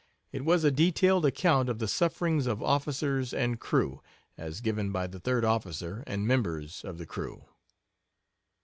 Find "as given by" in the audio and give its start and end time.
4.35-5.05